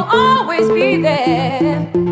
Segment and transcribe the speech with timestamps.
[0.00, 2.07] Thank you.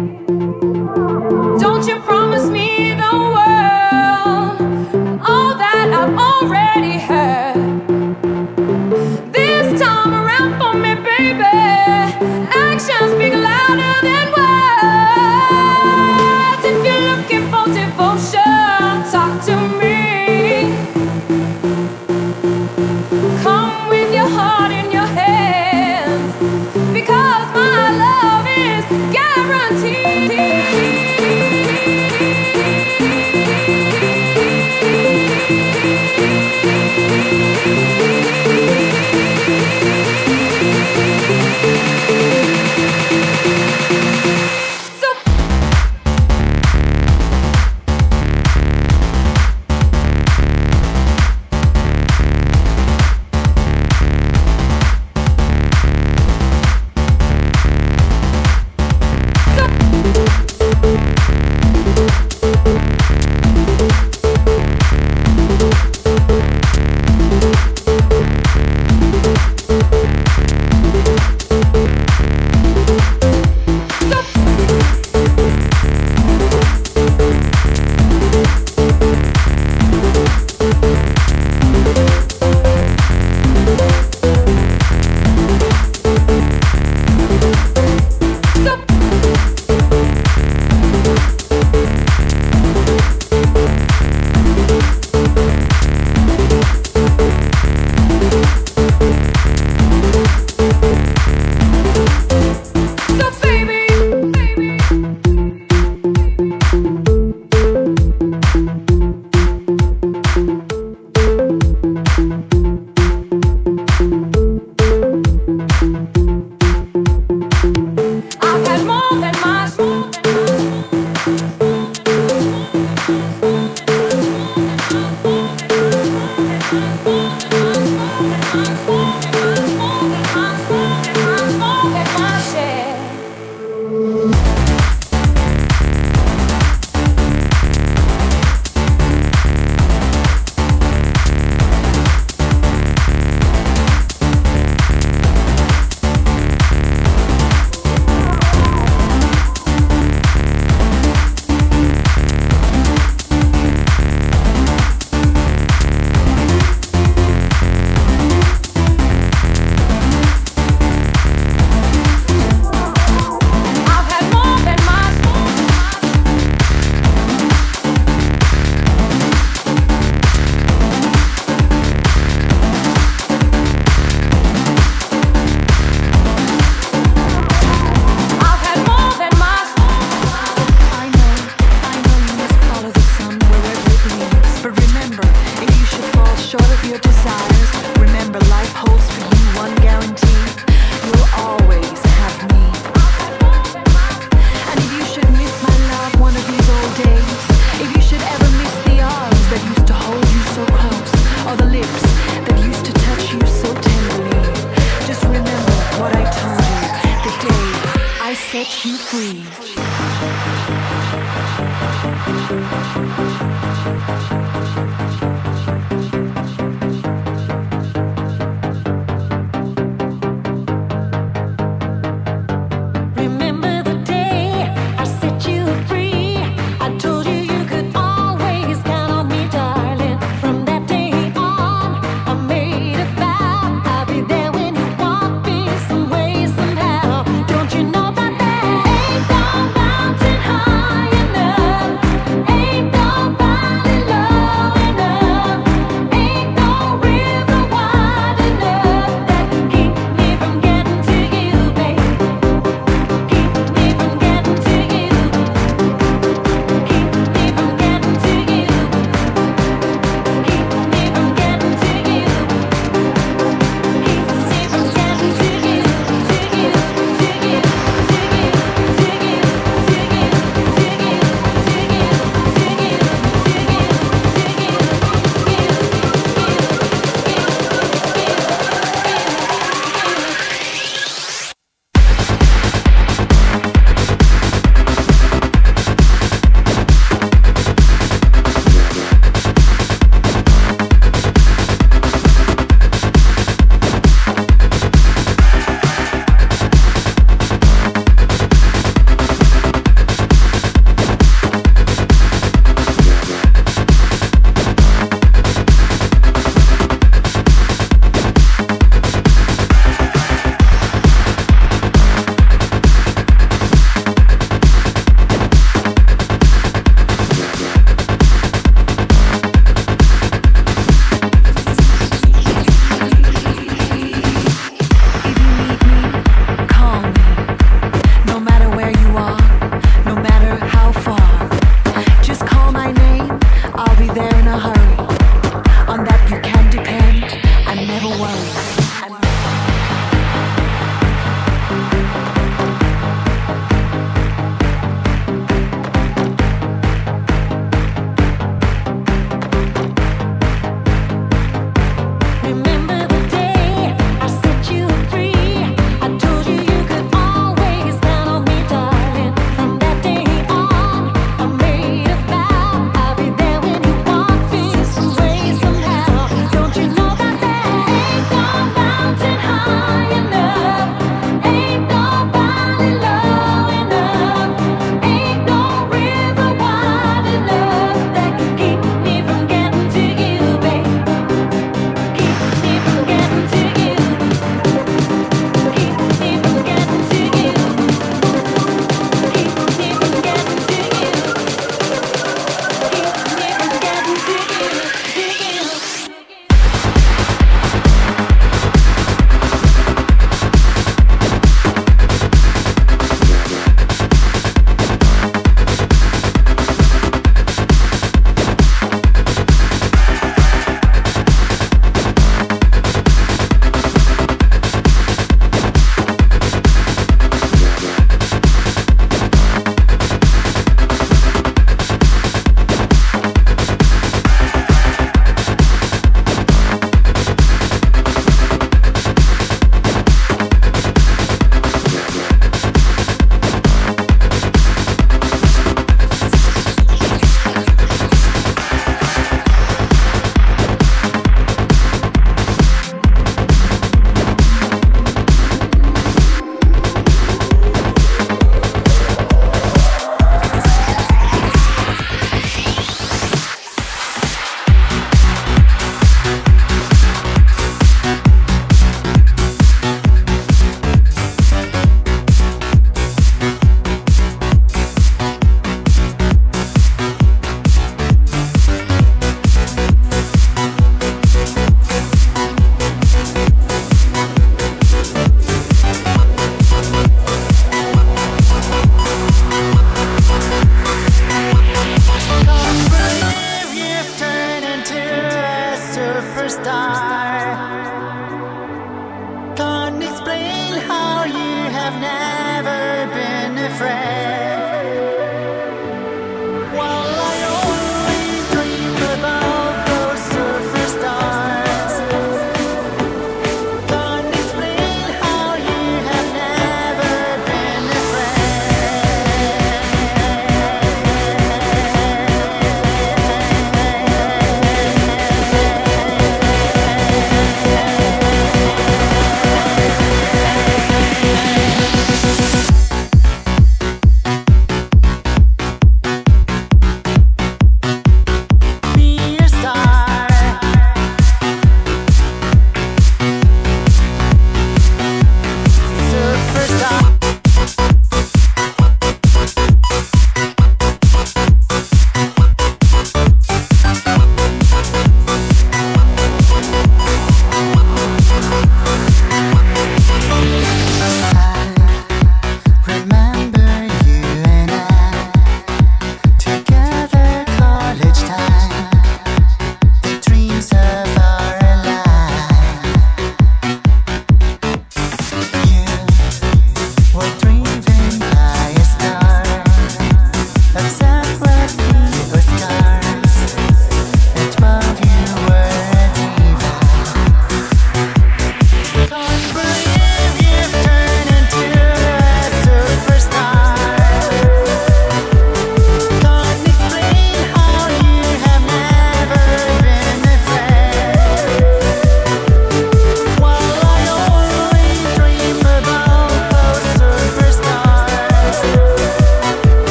[208.64, 209.56] Set you free.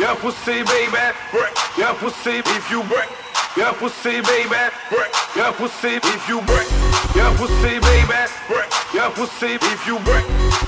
[0.00, 0.96] your pussy, baby.
[1.30, 4.62] Break your pussy if you break your pussy, baby.
[4.90, 6.68] Break your pussy if you break
[7.14, 8.20] your pussy, baby.
[8.48, 10.24] Break your pussy if you break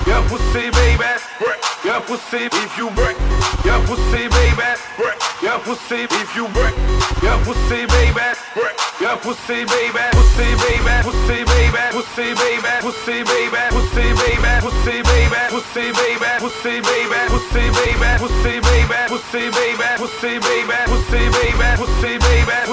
[0.07, 1.11] your pussy, baby.
[1.39, 3.17] Break your pussy if you break
[3.65, 4.69] your pussy, baby.
[4.97, 6.75] Break your pussy if you break
[7.23, 8.27] your pussy, baby.
[8.55, 10.03] Break your pussy, baby.
[10.11, 10.95] Pussy, baby.
[11.03, 11.83] Pussy, baby.
[11.91, 12.73] Pussy, baby.
[12.83, 13.63] Pussy, baby.
[13.73, 14.23] Pussy, baby.
[14.51, 15.41] Pussy, baby.
[15.49, 16.31] Pussy, baby.
[16.39, 17.19] Pussy, baby.
[17.29, 18.11] Pussy, baby.
[18.27, 18.99] Pussy, baby.
[19.07, 19.89] Pussy, baby.
[19.97, 20.77] Pussy, baby.
[20.87, 21.69] Pussy, baby.
[21.79, 22.72] Pussy, baby.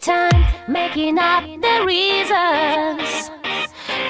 [0.00, 3.30] time making up the reasons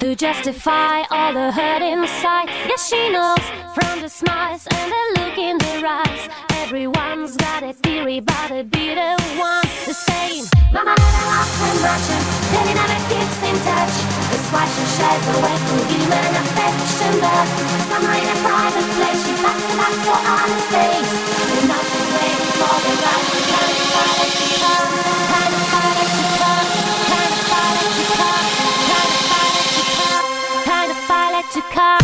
[0.00, 2.48] to justify all the hurt inside.
[2.68, 6.28] Yes, she knows from the smiles and the look in their eyes.
[6.62, 10.44] Everyone's got a theory, but a bitter one the same.
[10.72, 13.94] Mama had a lot when watching, then he never keeps in touch.
[14.30, 17.46] That's why she shies away from human affection, but
[17.90, 21.10] somewhere in a private place, she packs the bags for honest days.
[21.52, 24.42] And now she's waiting for the right to clarify the
[31.70, 32.01] car.